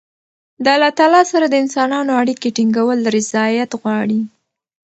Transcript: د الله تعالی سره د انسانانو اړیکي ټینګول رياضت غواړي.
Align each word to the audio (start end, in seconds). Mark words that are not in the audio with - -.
د 0.63 0.65
الله 0.75 0.91
تعالی 0.99 1.23
سره 1.31 1.45
د 1.47 1.55
انسانانو 1.63 2.11
اړیکي 2.21 2.49
ټینګول 2.55 2.99
رياضت 3.15 3.71
غواړي. 3.81 4.19